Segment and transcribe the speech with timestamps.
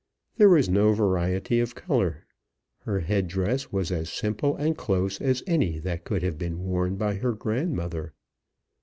[0.37, 2.25] There was no variety of colour.
[2.85, 6.95] Her head dress was as simple and close as any that could have been worn
[6.95, 8.11] by her grandmother.